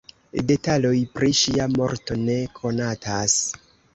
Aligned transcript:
Detaloj 0.51 0.93
pri 1.17 1.29
ŝia 1.41 1.69
morto 1.75 2.17
ne 2.23 2.39
konatas. 2.61 3.39